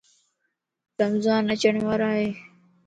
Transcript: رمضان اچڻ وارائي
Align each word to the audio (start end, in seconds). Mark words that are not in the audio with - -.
رمضان 1.01 1.43
اچڻ 1.53 1.75
وارائي 1.87 2.27